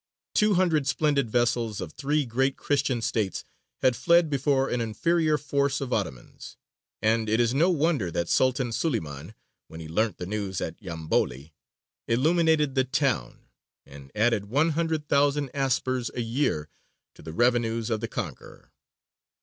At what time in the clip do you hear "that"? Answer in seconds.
8.09-8.27